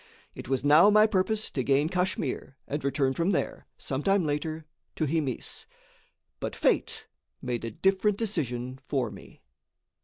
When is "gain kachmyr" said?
1.63-2.55